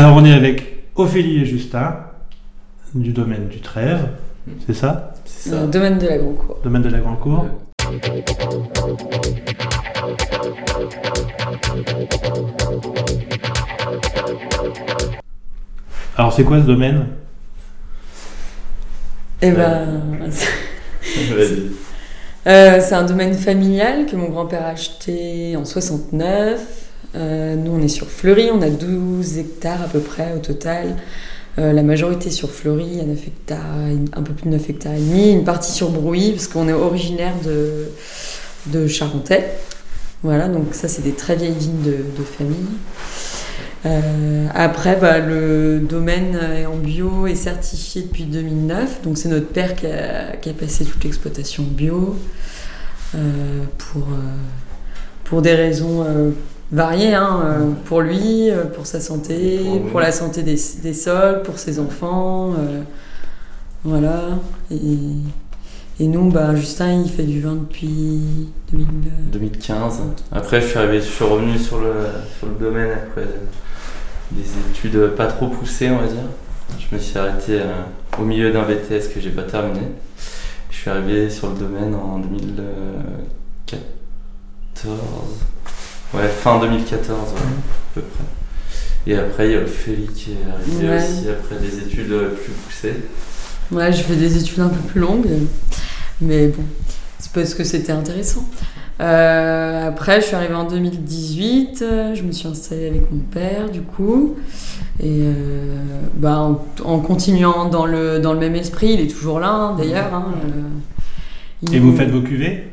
Alors 0.00 0.16
on 0.16 0.24
est 0.24 0.32
avec 0.32 0.86
Ophélie 0.94 1.42
et 1.42 1.44
Justin 1.44 1.94
du 2.94 3.12
domaine 3.12 3.48
du 3.48 3.60
Trèves, 3.60 4.08
c'est 4.66 4.72
ça? 4.72 5.12
C'est 5.26 5.50
ça. 5.50 5.56
Euh, 5.56 5.66
domaine 5.66 5.98
de 5.98 6.06
la 6.06 6.16
Grand 6.16 6.32
Cour. 6.32 6.58
Domaine 6.64 6.80
de 6.80 6.88
la 6.88 7.00
Grande 7.00 7.20
Cour. 7.20 7.44
Alors 16.16 16.32
c'est 16.32 16.44
quoi 16.44 16.62
ce 16.62 16.66
domaine? 16.66 17.08
Eh 19.42 19.50
ben, 19.50 20.02
euh, 22.46 22.80
c'est 22.80 22.94
un 22.94 23.04
domaine 23.04 23.34
familial 23.34 24.06
que 24.06 24.16
mon 24.16 24.30
grand-père 24.30 24.64
a 24.64 24.70
acheté 24.70 25.58
en 25.58 25.66
69. 25.66 26.89
Euh, 27.16 27.56
nous, 27.56 27.72
on 27.72 27.82
est 27.82 27.88
sur 27.88 28.08
Fleury, 28.08 28.50
on 28.52 28.62
a 28.62 28.70
12 28.70 29.38
hectares 29.38 29.82
à 29.82 29.88
peu 29.88 30.00
près 30.00 30.32
au 30.36 30.38
total. 30.38 30.96
Euh, 31.58 31.72
la 31.72 31.82
majorité 31.82 32.30
sur 32.30 32.50
Fleury, 32.50 32.86
il 32.86 32.96
y 32.98 33.00
a 33.00 33.04
9 33.04 33.26
hectares, 33.26 33.74
un 34.14 34.22
peu 34.22 34.32
plus 34.32 34.44
de 34.44 34.50
9 34.50 34.70
hectares 34.70 34.94
et 34.94 35.00
demi. 35.00 35.32
Une 35.32 35.44
partie 35.44 35.72
sur 35.72 35.90
Brouilly, 35.90 36.32
parce 36.32 36.46
qu'on 36.46 36.68
est 36.68 36.72
originaire 36.72 37.34
de, 37.44 38.86
Charentais. 38.86 39.56
Voilà, 40.22 40.48
donc 40.48 40.74
ça, 40.74 40.86
c'est 40.86 41.02
des 41.02 41.12
très 41.12 41.34
vieilles 41.34 41.58
vignes 41.58 41.82
de, 41.82 42.22
famille. 42.22 42.56
Euh, 43.86 44.46
après, 44.54 44.96
bah, 44.96 45.18
le 45.18 45.80
domaine 45.80 46.38
est 46.56 46.66
en 46.66 46.76
bio 46.76 47.26
est 47.26 47.34
certifié 47.34 48.02
depuis 48.02 48.24
2009. 48.24 49.02
Donc, 49.02 49.18
c'est 49.18 49.30
notre 49.30 49.48
père 49.48 49.74
qui 49.74 49.86
a, 49.86 50.52
passé 50.52 50.84
toute 50.84 51.02
l'exploitation 51.02 51.64
bio 51.64 52.14
pour 55.26 55.42
des 55.42 55.54
raisons 55.54 56.04
variées. 56.72 57.14
hein, 57.14 57.40
euh, 57.44 57.70
pour 57.84 58.00
lui, 58.00 58.50
euh, 58.50 58.64
pour 58.64 58.86
sa 58.86 59.00
santé, 59.00 59.60
Pour 59.90 60.00
la 60.00 60.12
santé 60.12 60.42
des, 60.42 60.58
des 60.82 60.94
sols, 60.94 61.42
pour 61.42 61.58
ses 61.58 61.78
enfants. 61.78 62.54
euh, 62.58 62.82
voilà. 63.84 64.22
Et, 64.70 64.76
et 65.98 66.06
nous, 66.06 66.30
bah, 66.30 66.54
Justin, 66.54 67.02
il 67.04 67.10
fait 67.10 67.24
du 67.24 67.40
vin 67.40 67.54
depuis 67.54 68.48
2000. 68.72 68.86
2015. 69.32 70.00
Après, 70.32 70.60
je 70.60 70.66
suis, 70.66 70.78
arrivé, 70.78 71.00
je 71.00 71.06
suis 71.06 71.24
revenu 71.24 71.58
sur 71.58 71.78
le, 71.80 71.92
sur 72.38 72.46
le 72.48 72.54
domaine 72.54 72.90
après 72.92 73.26
des 74.30 74.44
études 74.70 75.08
pas 75.16 75.26
trop 75.26 75.48
poussées, 75.48 75.90
on 75.90 75.98
va 75.98 76.06
dire. 76.06 76.22
Je 76.78 76.94
me 76.94 77.00
suis 77.00 77.18
arrêté 77.18 77.60
euh, 77.60 77.82
au 78.18 78.22
milieu 78.22 78.52
d'un 78.52 78.62
BTS 78.62 79.08
que 79.12 79.20
j'ai 79.20 79.30
pas 79.30 79.42
terminé. 79.42 79.80
Je 80.70 80.76
suis 80.76 80.88
arrivé 80.90 81.28
sur 81.28 81.48
le 81.50 81.56
domaine 81.58 81.94
en 81.94 82.18
2014. 82.20 83.82
Ouais, 86.14 86.28
fin 86.28 86.58
2014, 86.60 87.18
ouais, 87.32 87.38
à 87.38 87.94
peu 87.94 88.00
près. 88.02 88.24
Et 89.06 89.16
après, 89.16 89.48
il 89.48 89.52
y 89.52 89.56
a 89.56 89.60
Ophélie 89.62 90.08
qui 90.08 90.32
est 90.32 90.52
arrivé 90.52 90.88
Ouais. 90.90 90.96
aussi 90.96 91.28
après 91.28 91.56
des 91.56 91.78
études 91.78 92.10
euh, 92.12 92.30
plus 92.34 92.52
poussées. 92.52 92.96
Ouais, 93.70 93.92
j'ai 93.92 94.02
fait 94.02 94.16
des 94.16 94.36
études 94.36 94.60
un 94.60 94.68
peu 94.68 94.80
plus 94.88 95.00
longues, 95.00 95.28
mais 96.20 96.48
bon, 96.48 96.62
c'est 97.20 97.32
parce 97.32 97.54
que 97.54 97.62
c'était 97.64 97.92
intéressant. 97.92 98.44
Euh, 99.00 99.88
après, 99.88 100.20
je 100.20 100.26
suis 100.26 100.34
arrivée 100.36 100.54
en 100.54 100.64
2018, 100.64 101.80
euh, 101.82 102.14
je 102.14 102.22
me 102.24 102.32
suis 102.32 102.48
installée 102.48 102.88
avec 102.88 103.10
mon 103.10 103.20
père, 103.20 103.70
du 103.70 103.80
coup, 103.80 104.36
et 105.02 105.20
euh, 105.22 105.76
bah, 106.16 106.38
en, 106.40 106.60
en 106.84 106.98
continuant 106.98 107.66
dans 107.70 107.86
le, 107.86 108.18
dans 108.18 108.32
le 108.34 108.40
même 108.40 108.56
esprit, 108.56 108.92
il 108.94 109.00
est 109.00 109.06
toujours 109.10 109.38
là, 109.40 109.48
hein, 109.50 109.76
d'ailleurs. 109.78 110.12
hein, 110.12 110.26
euh, 110.44 110.48
il- 111.62 111.74
Et 111.76 111.78
vous 111.78 111.96
faites 111.96 112.10
vos 112.10 112.20
cuvées 112.22 112.64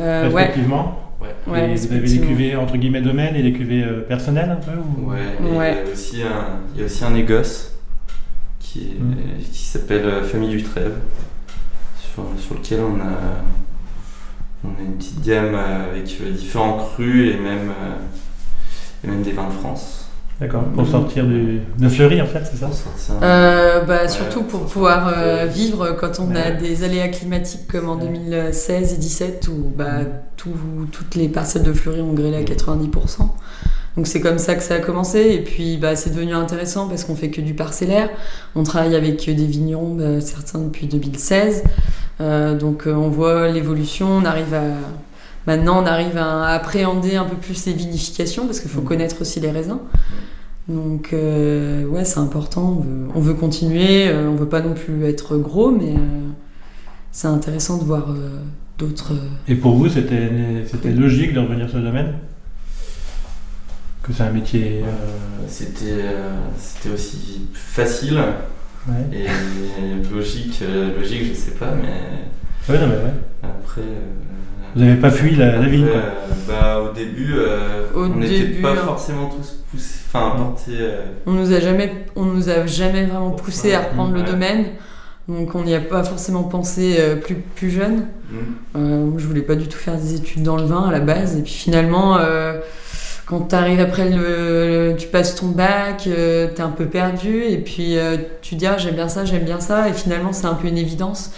Euh, 0.00 0.28
ouais, 0.30 0.44
respectivement 0.46 1.09
Ouais. 1.20 1.70
Et 1.70 1.74
Vous 1.74 1.92
avez 1.92 2.06
les 2.08 2.20
cuvées 2.20 2.56
entre 2.56 2.76
guillemets 2.76 3.00
domaine 3.02 3.34
et 3.36 3.42
les 3.42 3.52
cuvées 3.52 3.84
euh, 3.84 4.00
personnelles 4.00 4.50
un 4.50 4.56
peu 4.56 4.72
ou- 4.78 5.10
Ouais, 5.10 5.18
Il, 5.40 5.46
y 5.54 5.56
Ouais. 5.58 5.84
a 5.86 5.92
aussi 5.92 6.22
un, 6.22 6.60
il 6.74 6.80
y 6.80 6.82
a 6.82 6.86
aussi 6.86 7.04
un 7.04 7.10
négoce 7.10 7.72
qui, 8.58 8.80
est- 8.92 9.00
Mm. 9.00 9.14
qui 9.52 9.64
s'appelle 9.64 10.04
euh, 10.04 10.22
Famille 10.24 10.50
du 10.50 10.62
Trèves, 10.62 10.96
sur, 11.98 12.24
sur 12.38 12.54
lequel 12.54 12.80
on 12.80 13.00
a, 13.00 13.44
on 14.64 14.68
a 14.68 14.82
une 14.84 14.96
petite 14.96 15.20
gamme 15.22 15.54
euh, 15.54 15.90
avec 15.92 16.04
différents 16.04 16.76
crus 16.78 17.34
et 17.34 17.38
même, 17.38 17.72
et 19.04 19.06
même 19.08 19.22
des 19.22 19.32
vins 19.32 19.48
de 19.48 19.52
France. 19.52 20.09
D'accord, 20.40 20.62
pour 20.74 20.86
sortir 20.88 21.26
du... 21.26 21.60
de 21.78 21.88
Fleury 21.88 22.22
en 22.22 22.26
fait, 22.26 22.40
c'est 22.50 22.56
ça 22.56 22.70
Euh, 23.22 23.82
bah, 23.84 24.02
Ouais, 24.02 24.08
surtout 24.08 24.42
pour 24.42 24.60
pouvoir 24.60 25.12
euh, 25.14 25.44
vivre 25.44 25.94
quand 26.00 26.18
on 26.18 26.34
a 26.34 26.50
des 26.50 26.82
aléas 26.82 27.08
climatiques 27.08 27.68
comme 27.68 27.90
en 27.90 27.96
Ouais. 27.96 28.06
2016 28.06 28.92
et 28.92 28.96
2017 28.96 29.48
où 29.48 29.70
bah, 29.76 30.00
Mm. 30.00 30.06
tout- 30.38 30.48
toutes 30.92 31.14
les 31.16 31.28
parcelles 31.28 31.62
de 31.62 31.72
Fleury 31.74 32.00
ont 32.00 32.14
grêlé 32.14 32.38
à 32.38 32.42
90%. 32.42 33.28
Donc 33.96 34.06
c'est 34.06 34.20
comme 34.22 34.38
ça 34.38 34.54
que 34.54 34.62
ça 34.62 34.76
a 34.76 34.78
commencé 34.78 35.18
et 35.32 35.42
puis 35.44 35.76
bah, 35.76 35.94
c'est 35.94 36.10
devenu 36.14 36.32
intéressant 36.32 36.88
parce 36.88 37.04
qu'on 37.04 37.16
fait 37.16 37.28
que 37.28 37.42
du 37.42 37.52
parcellaire. 37.52 38.08
On 38.54 38.62
travaille 38.62 38.96
avec 38.96 39.26
des 39.26 39.46
vignerons, 39.46 39.94
bah, 39.94 40.20
certains 40.22 40.60
depuis 40.60 40.86
2016. 40.86 41.64
Euh, 42.22 42.56
donc 42.56 42.86
euh, 42.86 42.94
on 42.94 43.08
voit 43.10 43.48
l'évolution, 43.48 44.06
on 44.08 44.24
arrive 44.24 44.54
à... 44.54 44.62
Maintenant 45.46 45.82
on 45.82 45.86
arrive 45.86 46.16
à 46.18 46.46
appréhender 46.48 47.16
un 47.16 47.24
peu 47.24 47.36
plus 47.36 47.66
les 47.66 47.72
vinifications 47.74 48.46
parce 48.46 48.60
qu'il 48.60 48.70
faut 48.70 48.80
Mm. 48.80 48.84
connaître 48.84 49.16
aussi 49.20 49.38
les 49.40 49.50
raisins. 49.50 49.78
Donc 50.70 51.12
euh, 51.12 51.84
ouais, 51.86 52.04
c'est 52.04 52.20
important. 52.20 52.78
On 52.78 52.80
veut, 52.80 53.08
on 53.16 53.20
veut 53.20 53.34
continuer. 53.34 54.08
euh, 54.08 54.28
on 54.30 54.36
veut 54.36 54.48
pas 54.48 54.60
non 54.60 54.74
plus 54.74 55.04
être 55.04 55.36
gros, 55.36 55.70
mais 55.70 55.94
euh, 55.96 56.28
c'est 57.12 57.28
intéressant 57.28 57.78
de 57.78 57.84
voir 57.84 58.10
euh, 58.10 58.38
d'autres. 58.78 59.12
Et 59.48 59.56
pour 59.56 59.74
vous, 59.74 59.88
c'était 59.88 60.30
c'était 60.70 60.92
logique 60.92 61.34
de 61.34 61.40
revenir 61.40 61.68
sur 61.68 61.78
le 61.78 61.84
domaine? 61.84 62.12
Que 64.02 64.12
c'est 64.12 64.22
un 64.22 64.30
métier. 64.32 64.82
Euh, 64.84 65.44
C'était 65.48 65.84
euh, 66.04 66.30
c'était 66.58 66.94
aussi 66.94 67.48
facile 67.52 68.18
ouais. 68.88 69.18
et 69.18 70.14
logique, 70.14 70.62
logique, 70.96 71.24
je 71.30 71.34
sais 71.34 71.50
pas, 71.52 71.72
mais 71.74 72.28
Ouais, 72.68 72.78
non, 72.78 72.86
mais 72.86 72.94
ouais. 72.94 73.14
après. 73.42 73.80
euh, 73.80 74.74
Vous 74.74 74.80
n'avez 74.84 75.00
pas 75.00 75.10
fui 75.10 75.34
la, 75.36 75.56
la 75.58 75.66
quoi. 75.66 75.74
euh, 75.78 76.10
bah, 76.46 76.80
au 76.80 76.92
début, 76.94 77.34
euh, 77.36 77.86
Au 77.94 78.04
on 78.04 78.16
n'était 78.16 78.60
pas 78.60 78.72
hein. 78.72 78.76
forcément 78.76 79.28
tous 79.28 79.58
poussés, 79.70 80.00
enfin 80.12 80.34
portés. 80.36 80.72
euh, 80.78 81.04
On 81.26 81.32
nous 81.32 81.52
a 81.52 81.60
jamais, 81.60 81.92
on 82.16 82.24
nous 82.24 82.48
a 82.48 82.66
jamais 82.66 83.04
vraiment 83.06 83.30
poussé 83.30 83.74
à 83.74 83.80
reprendre 83.80 84.14
le 84.14 84.22
domaine. 84.22 84.66
Donc 85.28 85.54
on 85.54 85.62
n'y 85.62 85.74
a 85.74 85.80
pas 85.80 86.02
forcément 86.02 86.42
pensé 86.44 86.96
euh, 86.98 87.14
plus 87.16 87.36
plus 87.36 87.70
jeune. 87.70 88.06
hmm. 88.30 88.36
Euh, 88.76 89.10
je 89.16 89.26
voulais 89.26 89.42
pas 89.42 89.54
du 89.54 89.68
tout 89.68 89.78
faire 89.78 89.96
des 89.96 90.14
études 90.14 90.42
dans 90.42 90.56
le 90.56 90.64
vin 90.64 90.88
à 90.88 90.92
la 90.92 91.00
base. 91.00 91.36
Et 91.36 91.42
puis 91.42 91.52
finalement, 91.52 92.16
euh, 92.18 92.58
quand 93.26 93.48
tu 93.48 93.54
arrives 93.54 93.78
après 93.80 94.08
le, 94.10 94.94
tu 94.98 95.06
passes 95.08 95.36
ton 95.36 95.46
bac, 95.48 96.04
euh, 96.08 96.48
t'es 96.54 96.62
un 96.62 96.70
peu 96.70 96.86
perdu. 96.86 97.42
Et 97.44 97.58
puis 97.58 97.96
euh, 97.96 98.16
tu 98.42 98.56
dis 98.56 98.66
ah, 98.66 98.76
j'aime 98.76 98.94
bien 98.96 99.08
ça, 99.08 99.24
j'aime 99.24 99.44
bien 99.44 99.60
ça. 99.60 99.88
Et 99.88 99.92
finalement, 99.92 100.32
c'est 100.32 100.46
un 100.46 100.54
peu 100.54 100.66
une 100.68 100.78
évidence. 100.78 101.32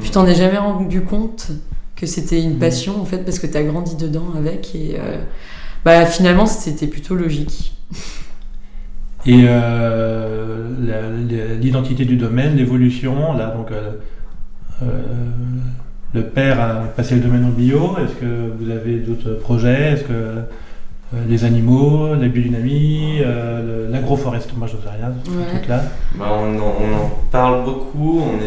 Puis 0.00 0.10
t'en 0.10 0.26
es 0.26 0.34
jamais 0.34 0.58
rendu 0.58 1.00
compte 1.02 1.48
que 1.96 2.06
c'était 2.06 2.40
une 2.42 2.54
Mhm. 2.54 2.58
passion 2.58 3.00
en 3.00 3.04
fait 3.04 3.18
parce 3.24 3.38
que 3.38 3.46
t'as 3.46 3.62
grandi 3.62 3.96
dedans 3.96 4.26
avec. 4.36 4.74
Et 4.74 4.96
euh, 4.98 5.18
bah 5.84 6.06
finalement, 6.06 6.46
c'était 6.46 6.86
plutôt 6.86 7.14
logique. 7.16 7.74
Et 9.26 9.44
euh, 9.48 10.68
l'identité 11.60 12.04
du 12.04 12.16
domaine, 12.16 12.56
l'évolution, 12.56 13.32
là, 13.36 13.52
donc 13.56 13.72
euh, 13.72 13.92
le 16.14 16.22
père 16.22 16.60
a 16.60 16.74
passé 16.96 17.16
le 17.16 17.20
domaine 17.20 17.44
en 17.44 17.50
bio. 17.50 17.96
Est-ce 17.98 18.14
que 18.14 18.52
vous 18.58 18.70
avez 18.70 19.00
d'autres 19.00 19.32
projets? 19.34 19.92
Est-ce 19.94 20.04
que 20.04 20.42
les 21.28 21.44
animaux, 21.44 22.14
la 22.14 22.28
biodynamie, 22.28 23.18
le- 23.18 23.77
l'agroforesterie, 24.00 24.56
moi 24.56 24.66
je 24.66 24.76
ne 24.76 24.82
sais 24.82 24.88
rien 24.88 25.08
de 25.10 25.24
ce 25.24 25.30
Ouais. 25.30 25.46
truc-là. 25.58 25.82
Bah, 26.14 26.26
on, 26.32 26.58
en, 26.58 26.74
on 26.80 26.94
en 27.04 27.10
parle 27.30 27.64
beaucoup, 27.64 28.20
on, 28.20 28.38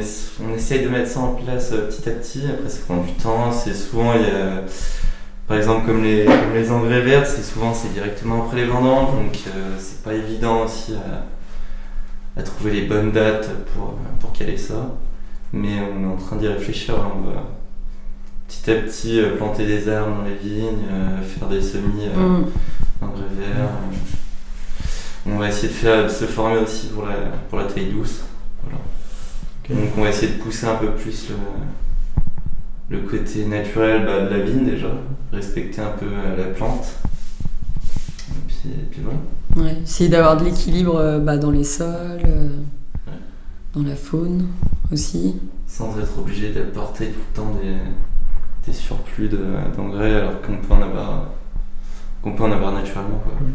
on 0.46 0.54
essaye 0.56 0.84
de 0.84 0.90
mettre 0.90 1.10
ça 1.10 1.20
en 1.22 1.34
place 1.34 1.72
euh, 1.74 1.88
petit 1.88 2.10
à 2.10 2.12
petit, 2.14 2.44
après 2.50 2.70
ça 2.70 2.80
prend 2.86 2.98
du 2.98 3.14
temps, 3.14 3.52
c'est 3.52 3.74
souvent, 3.74 4.14
il 4.16 4.22
y 4.22 4.26
a, 4.26 4.62
par 5.48 5.58
exemple 5.58 5.86
comme 5.86 6.04
les, 6.04 6.26
comme 6.26 6.54
les 6.56 6.72
engrais 6.72 7.02
verts, 7.02 7.26
c'est 7.28 7.44
souvent 7.44 7.74
c'est 7.74 7.94
directement 7.94 8.44
après 8.46 8.58
les 8.58 8.66
vendanges, 8.66 9.12
donc 9.16 9.38
euh, 9.48 9.76
c'est 9.80 10.04
pas 10.04 10.14
évident 10.14 10.64
aussi 10.66 10.94
à, 10.94 12.40
à 12.40 12.44
trouver 12.44 12.72
les 12.72 12.82
bonnes 12.84 13.12
dates 13.12 13.50
pour, 13.74 13.96
pour 14.20 14.32
caler 14.34 14.58
ça, 14.58 14.92
mais 15.54 15.80
on 15.82 16.04
est 16.04 16.14
en 16.14 16.16
train 16.18 16.38
d'y 16.38 16.48
réfléchir, 16.48 16.96
là, 16.96 17.04
on 17.16 17.30
va 17.30 17.44
petit 18.48 18.72
à 18.72 18.76
petit 18.76 19.20
euh, 19.20 19.36
planter 19.38 19.66
des 19.66 19.88
arbres 19.90 20.18
dans 20.18 20.24
les 20.24 20.36
vignes, 20.36 20.86
euh, 20.92 21.22
faire 21.24 21.48
des 21.48 21.62
semis 21.62 22.08
euh, 22.08 22.40
Mm. 22.40 22.46
engrais 23.02 23.24
verts. 23.40 23.70
On 25.28 25.38
va 25.38 25.50
essayer 25.50 25.68
de, 25.68 25.74
faire, 25.74 26.04
de 26.06 26.10
se 26.10 26.26
former 26.26 26.58
aussi 26.60 26.88
pour 26.88 27.06
la, 27.06 27.14
pour 27.50 27.60
la 27.60 27.66
taille 27.66 27.92
douce. 27.92 28.22
Voilà. 28.64 28.78
Donc 29.70 29.92
on 29.98 30.02
va 30.02 30.10
essayer 30.10 30.34
de 30.34 30.42
pousser 30.42 30.66
un 30.66 30.76
peu 30.76 30.92
plus 30.92 31.30
le, 31.30 32.98
le 32.98 33.08
côté 33.08 33.46
naturel 33.46 34.06
bah, 34.06 34.22
de 34.26 34.36
la 34.36 34.44
vigne 34.44 34.66
déjà, 34.66 34.88
respecter 35.32 35.82
un 35.82 35.92
peu 35.92 36.08
euh, 36.08 36.38
la 36.38 36.46
plante. 36.54 36.88
Et 38.30 38.34
puis, 38.48 38.70
et 38.70 38.86
puis 38.90 39.02
voilà. 39.04 39.20
Ouais, 39.70 39.78
essayer 39.84 40.10
d'avoir 40.10 40.38
de 40.38 40.46
l'équilibre 40.46 40.96
euh, 40.98 41.20
bah, 41.20 41.38
dans 41.38 41.52
les 41.52 41.64
sols, 41.64 42.22
euh, 42.26 42.48
Ouais. 43.08 43.14
dans 43.76 43.84
la 43.84 43.96
faune 43.96 44.48
aussi. 44.92 45.40
Sans 45.68 45.98
être 46.00 46.18
obligé 46.20 46.52
d'apporter 46.52 47.08
tout 47.08 47.20
le 47.30 47.36
temps 47.36 47.52
des, 47.62 47.76
des 48.66 48.74
surplus 48.78 49.30
de- 49.30 49.38
d'engrais 49.78 50.16
alors 50.16 50.42
qu'on 50.42 50.58
peut 50.58 50.74
en 50.74 50.82
avoir 50.82 51.26
qu'on 52.22 52.34
peut 52.34 52.44
en 52.44 52.52
avoir 52.52 52.72
naturellement 52.74 53.20
quoi. 53.24 53.34
Mhm. 53.42 53.52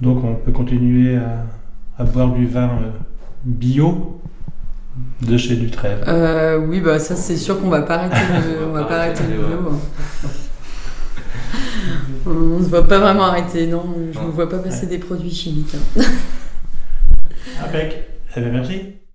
Donc 0.00 0.22
on 0.24 0.34
peut 0.36 0.52
continuer 0.52 1.16
à, 1.16 1.44
à 1.98 2.04
boire 2.04 2.32
du 2.32 2.46
vin 2.46 2.68
euh, 2.82 2.90
bio 3.44 4.20
de 5.22 5.36
chez 5.36 5.56
Dutrève. 5.56 6.04
Euh, 6.06 6.58
oui, 6.58 6.80
bah 6.80 6.98
ça 6.98 7.16
c'est 7.16 7.36
sûr 7.36 7.60
qu'on 7.60 7.68
va 7.68 7.82
pas 7.82 7.96
arrêter 7.96 8.16
le, 8.16 8.66
on 8.68 8.72
va 8.72 8.84
pas 8.84 8.98
arrêter 8.98 9.24
le 9.24 9.36
bio. 9.36 9.44
hein. 9.70 10.28
On 12.26 12.30
ne 12.60 12.64
va 12.68 12.82
pas 12.82 12.98
vraiment 12.98 13.24
arrêter, 13.24 13.66
non. 13.66 13.84
Je 14.12 14.18
ne 14.18 14.30
vois 14.30 14.48
pas 14.48 14.58
passer 14.58 14.86
des 14.86 14.98
produits 14.98 15.30
chimiques. 15.34 15.74
hein. 15.98 16.02
Impec. 17.64 18.04
Eh 18.36 18.40
bien, 18.40 18.50
merci. 18.50 18.98